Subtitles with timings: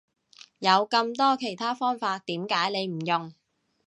[0.57, 3.31] 有咁多其他方法點解你唔用？